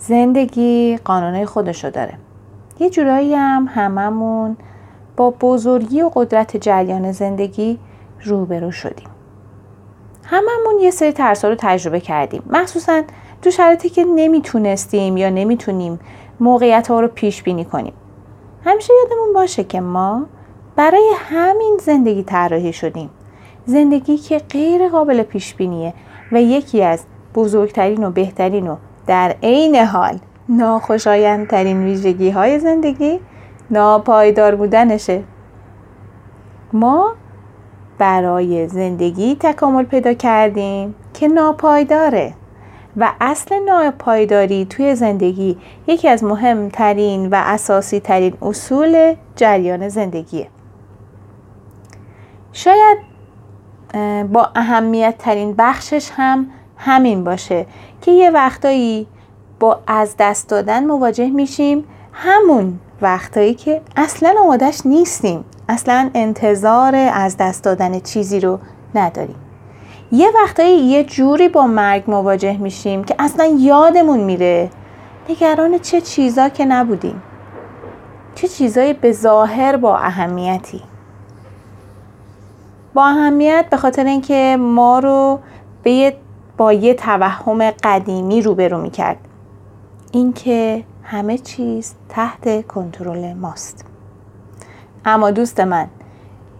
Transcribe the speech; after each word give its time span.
زندگی 0.00 0.98
قانونهای 1.04 1.46
خودشو 1.46 1.90
داره. 1.90 2.14
یه 2.78 2.90
جورایی 2.90 3.34
هم 3.34 3.68
هممون 3.74 4.56
با 5.16 5.30
بزرگی 5.30 6.02
و 6.02 6.10
قدرت 6.14 6.56
جریان 6.56 7.12
زندگی 7.12 7.78
روبرو 8.24 8.70
شدیم. 8.70 9.08
هممون 10.24 10.80
یه 10.80 10.90
سری 10.90 11.12
ترسا 11.12 11.48
رو 11.48 11.54
تجربه 11.58 12.00
کردیم. 12.00 12.42
مخصوصا 12.50 13.02
تو 13.42 13.50
شرایطی 13.50 13.88
که 13.88 14.04
نمی‌تونستیم 14.04 15.16
یا 15.16 15.30
نمی‌تونیم 15.30 16.00
موقعیت 16.40 16.88
ها 16.88 17.00
رو 17.00 17.08
پیش 17.08 17.42
بینی 17.42 17.64
کنیم. 17.64 17.92
همیشه 18.64 18.92
یادمون 19.02 19.32
باشه 19.34 19.64
که 19.64 19.80
ما 19.80 20.26
برای 20.76 21.10
همین 21.16 21.78
زندگی 21.82 22.22
طراحی 22.22 22.72
شدیم. 22.72 23.10
زندگی 23.64 24.18
که 24.18 24.38
غیر 24.38 24.88
قابل 24.88 25.22
پیش 25.22 25.54
بینیه 25.54 25.94
و 26.32 26.42
یکی 26.42 26.82
از 26.82 27.04
بزرگترین 27.34 28.04
و 28.04 28.10
بهترین 28.10 28.68
و 28.68 28.76
در 29.06 29.36
عین 29.42 29.76
حال 29.76 30.18
ناخوشایندترین 30.48 31.84
ویژگی 31.84 32.30
های 32.30 32.58
زندگی 32.58 33.20
ناپایدار 33.70 34.54
بودنشه. 34.54 35.22
ما 36.72 37.12
برای 37.98 38.68
زندگی 38.68 39.36
تکامل 39.40 39.84
پیدا 39.84 40.12
کردیم 40.12 40.94
که 41.14 41.28
ناپایداره 41.28 42.34
و 42.96 43.12
اصل 43.20 43.54
ناپایداری 43.66 44.64
توی 44.64 44.94
زندگی 44.94 45.58
یکی 45.86 46.08
از 46.08 46.24
مهمترین 46.24 47.26
و 47.26 47.34
اساسی 47.44 48.00
ترین 48.00 48.34
اصول 48.42 49.14
جریان 49.36 49.88
زندگیه. 49.88 50.48
شاید 52.52 52.98
با 54.32 54.50
اهمیت 54.54 55.14
ترین 55.18 55.54
بخشش 55.58 56.10
هم 56.14 56.46
همین 56.80 57.24
باشه 57.24 57.66
که 58.02 58.10
یه 58.10 58.30
وقتایی 58.30 59.06
با 59.60 59.80
از 59.86 60.14
دست 60.18 60.48
دادن 60.48 60.86
مواجه 60.86 61.30
میشیم 61.30 61.84
همون 62.12 62.78
وقتایی 63.02 63.54
که 63.54 63.80
اصلا 63.96 64.34
آمادش 64.44 64.80
نیستیم. 64.84 65.44
اصلا 65.68 66.10
انتظار 66.14 66.94
از 66.96 67.36
دست 67.36 67.64
دادن 67.64 68.00
چیزی 68.00 68.40
رو 68.40 68.58
نداریم. 68.94 69.36
یه 70.12 70.30
وقتایی 70.42 70.78
یه 70.78 71.04
جوری 71.04 71.48
با 71.48 71.66
مرگ 71.66 72.04
مواجه 72.06 72.56
میشیم 72.56 73.04
که 73.04 73.14
اصلا 73.18 73.44
یادمون 73.44 74.20
میره 74.20 74.70
نگران 75.28 75.78
چه 75.78 76.00
چیزا 76.00 76.48
که 76.48 76.64
نبودیم. 76.64 77.22
چه 78.34 78.48
چیزایی 78.48 78.92
به 78.92 79.12
ظاهر 79.12 79.76
با 79.76 79.96
اهمیتی. 79.96 80.82
با 82.94 83.04
اهمیت 83.04 83.66
به 83.70 83.76
خاطر 83.76 84.04
اینکه 84.04 84.56
ما 84.60 84.98
رو 84.98 85.38
به 85.82 86.16
با 86.60 86.72
یه 86.72 86.94
توهم 86.94 87.70
قدیمی 87.70 88.42
روبرو 88.42 88.78
می‌کرد. 88.78 89.16
اینکه 90.12 90.84
همه 91.02 91.38
چیز 91.38 91.94
تحت 92.08 92.66
کنترل 92.66 93.32
ماست. 93.32 93.84
اما 95.04 95.30
دوست 95.30 95.60
من 95.60 95.88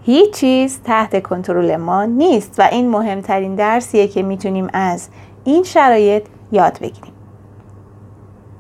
هیچ 0.03 0.35
چیز 0.35 0.81
تحت 0.85 1.23
کنترل 1.23 1.77
ما 1.77 2.05
نیست 2.05 2.55
و 2.59 2.63
این 2.63 2.91
مهمترین 2.91 3.55
درسیه 3.55 4.09
که 4.09 4.23
می‌تونیم 4.23 4.69
از 4.73 5.09
این 5.45 5.63
شرایط 5.63 6.27
یاد 6.53 6.79
بگیریم. 6.79 7.13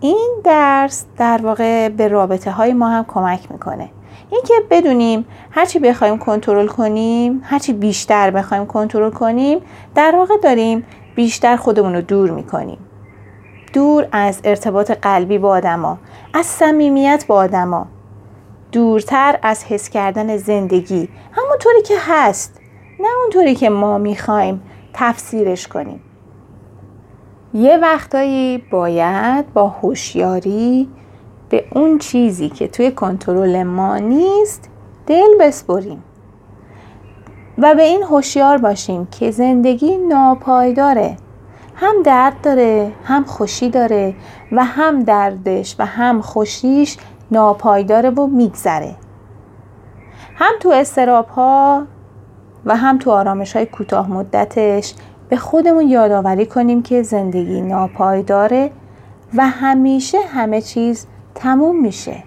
این 0.01 0.31
درس 0.45 1.05
در 1.17 1.41
واقع 1.43 1.89
به 1.89 2.09
رابطه 2.09 2.51
های 2.51 2.73
ما 2.73 2.89
هم 2.89 3.05
کمک 3.09 3.53
می‌کنه. 3.53 3.91
اینکه 4.31 4.55
بدونیم 4.71 5.25
هرچی 5.51 5.79
بخوایم 5.79 6.19
کنترل 6.19 6.67
کنیم 6.67 7.41
هرچی 7.45 7.73
بیشتر 7.73 8.31
بخوایم 8.31 8.67
کنترل 8.67 9.11
کنیم 9.11 9.59
در 9.95 10.15
واقع 10.17 10.37
داریم 10.43 10.85
بیشتر 11.15 11.57
خودمون 11.57 11.95
رو 11.95 12.01
دور 12.01 12.31
می‌کنیم. 12.31 12.79
دور 13.73 14.09
از 14.13 14.41
ارتباط 14.45 14.91
قلبی 14.91 15.39
با 15.39 15.49
آدما 15.49 15.99
از 16.35 16.47
صمیمیت 16.47 17.25
با 17.29 17.37
آدما. 17.37 17.87
دورتر 18.73 19.39
از 19.43 19.65
حس 19.65 19.89
کردن 19.89 20.37
زندگی 20.37 21.09
همونطوری 21.33 21.83
که 21.83 21.95
هست 22.01 22.61
نه 23.01 23.09
اونطوری 23.23 23.55
که 23.55 23.71
ما 23.71 23.99
می‌خوایم 23.99 24.63
تفسیرش 24.95 25.69
کنیم. 25.69 26.01
یه 27.55 27.77
وقتایی 27.77 28.59
باید 28.59 29.53
با 29.53 29.69
هوشیاری 29.69 30.89
به 31.49 31.65
اون 31.73 31.99
چیزی 31.99 32.49
که 32.49 32.69
توی 32.69 32.91
کنترل 32.91 33.63
ما 33.63 33.99
نیست 33.99 34.71
دل 35.07 35.39
بسپریم. 35.41 36.03
و 37.63 37.75
به 37.75 37.83
این 37.83 38.03
هوشیار 38.03 38.59
باشیم 38.59 39.07
که 39.07 39.31
زندگی 39.31 39.97
ناپایداره. 39.97 41.17
هم 41.75 42.03
درد 42.05 42.41
داره 42.43 42.93
هم 43.05 43.25
خوشی 43.25 43.71
داره 43.71 44.15
و 44.53 44.65
هم 44.65 45.03
دردش 45.03 45.77
و 45.79 45.87
هم 45.87 46.21
خوشیش 46.21 46.97
ناپایداره 47.31 48.11
و 48.11 48.27
میگذره. 48.27 48.95
هم 50.35 50.53
تو 50.61 50.69
استراب 50.69 51.29
ها 51.29 51.87
و 52.65 52.77
هم 52.77 52.99
تو 52.99 53.11
آرامش 53.11 53.57
های 53.57 53.67
کوتاه 53.67 54.11
مدتش 54.11 54.95
به 55.29 55.37
خودمون 55.37 55.89
یادآوری 55.89 56.47
کنیم 56.47 56.83
که 56.83 57.03
زندگی 57.03 57.61
ناپایداره 57.61 58.71
و 59.35 59.49
همیشه 59.49 60.19
همه 60.21 60.61
چیز 60.61 61.07
تموم 61.35 61.81
میشه. 61.81 62.23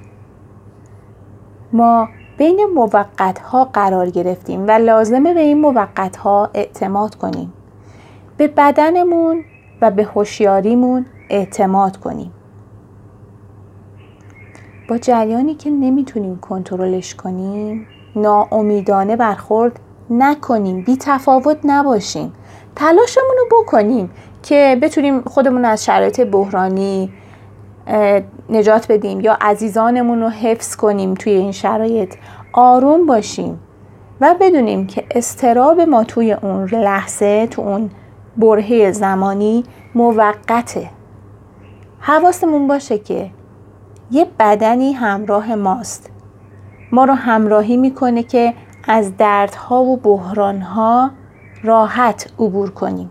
ما 1.73 2.07
بین 2.37 2.65
موقت 2.75 3.39
ها 3.39 3.65
قرار 3.65 4.09
گرفتیم 4.09 4.67
و 4.67 4.71
لازمه 4.71 5.33
به 5.33 5.39
این 5.39 5.61
موقت 5.61 6.15
ها 6.15 6.49
اعتماد 6.53 7.15
کنیم. 7.15 7.53
به 8.37 8.47
بدنمون 8.47 9.43
و 9.81 9.91
به 9.91 10.03
هوشیاریمون 10.03 11.05
اعتماد 11.29 11.97
کنیم. 11.97 12.31
با 14.89 14.97
جریانی 14.97 15.55
که 15.55 15.69
نمی‌تونیم 15.69 16.39
کنترلش 16.39 17.15
کنیم 17.15 17.87
ناامیدانه 18.15 19.15
برخورد 19.15 19.79
نکنیم 20.09 20.81
بی 20.81 20.97
تفاوت 20.99 21.57
نباشیم. 21.63 22.33
تلاشمون 22.75 23.35
رو 23.39 23.63
بکنیم 23.63 24.09
که 24.43 24.77
بتونیم 24.81 25.21
خودمون 25.21 25.65
از 25.65 25.85
شرایط 25.85 26.21
بحرانی 26.21 27.13
نجات 28.55 28.91
بدیم 28.91 29.21
یا 29.21 29.37
عزیزانمون 29.41 30.21
رو 30.21 30.29
حفظ 30.29 30.75
کنیم 30.75 31.13
توی 31.13 31.33
این 31.33 31.51
شرایط 31.51 32.15
آروم 32.53 33.05
باشیم 33.05 33.59
و 34.21 34.35
بدونیم 34.41 34.87
که 34.87 35.05
استراب 35.11 35.81
ما 35.81 36.03
توی 36.03 36.33
اون 36.33 36.65
لحظه 36.69 37.47
تو 37.47 37.61
اون 37.61 37.89
برهه 38.37 38.91
زمانی 38.91 39.63
موقته. 39.95 40.89
حواسمون 41.99 42.67
باشه 42.67 42.97
که 42.97 43.29
یه 44.11 44.27
بدنی 44.39 44.93
همراه 44.93 45.55
ماست. 45.55 46.09
ما 46.91 47.05
رو 47.05 47.13
همراهی 47.13 47.77
می‌کنه 47.77 48.23
که 48.23 48.53
از 48.87 49.17
دردها 49.17 49.83
و 49.83 49.97
بحرانها 49.97 51.11
راحت 51.63 52.31
عبور 52.39 52.69
کنیم. 52.69 53.09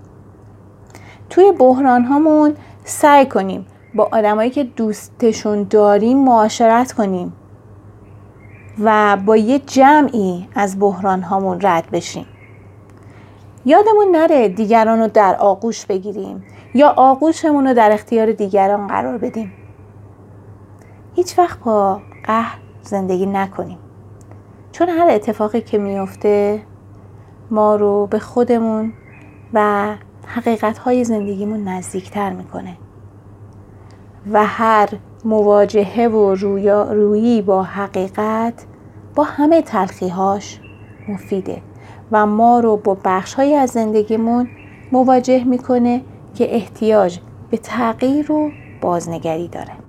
توی 1.31 1.53
بحران 1.59 2.55
سعی 2.85 3.27
کنیم 3.27 3.67
با 3.95 4.09
آدمایی 4.13 4.51
که 4.51 4.65
دوستشون 4.65 5.63
داریم 5.63 6.25
معاشرت 6.25 6.93
کنیم 6.93 7.33
و 8.79 9.17
با 9.27 9.37
یه 9.37 9.59
جمعی 9.59 10.49
از 10.55 10.79
بحران 10.81 11.23
هامون 11.23 11.59
رد 11.63 11.91
بشیم. 11.91 12.27
یادمون 13.65 14.09
نره 14.13 14.49
دیگران 14.49 14.99
رو 15.01 15.09
در 15.09 15.37
آغوش 15.37 15.87
بگیریم 15.87 16.45
یا 16.75 16.89
آغوشمون 16.97 17.67
رو 17.67 17.75
در 17.75 17.93
اختیار 17.93 18.33
دیگران 18.33 18.87
قرار 18.87 19.19
بدیم. 19.19 19.53
هیچ 21.15 21.39
وقت 21.39 21.59
با 21.59 22.01
قهر 22.25 22.59
زندگی 22.83 23.27
نکنیم. 23.27 23.79
چون 24.73 24.89
هر 24.89 25.11
اتفاقی 25.11 25.61
که 25.61 25.79
میفته 25.79 26.63
ما 27.51 27.77
رو 27.77 28.07
به 28.07 28.19
خودمون 28.19 28.93
و 29.53 29.95
حقیقت 30.27 30.79
های 30.79 31.05
زندگیمون 31.05 31.69
نزدیکتر 31.69 32.31
می‌کنه. 32.31 32.77
و 34.31 34.47
هر 34.47 34.89
مواجهه 35.25 36.09
و 36.09 36.35
رویی 36.93 37.43
با 37.43 37.63
حقیقت 37.63 38.65
با 39.15 39.25
همه 39.25 39.63
تلخیهاش 39.63 40.61
مفیده 41.09 41.63
و 42.13 42.27
ما 42.27 42.61
رو 42.61 42.77
با 42.77 42.97
بخشهایی 43.05 43.55
از 43.55 43.71
زندگیمون 43.71 44.49
مواجه 44.93 45.45
می‌کنه 45.45 46.01
که 46.35 46.55
احتیاج 46.55 47.19
به 47.51 47.57
تغییر 47.57 48.33
و 48.33 48.51
بازنگری 48.81 49.49
داره. 49.49 49.82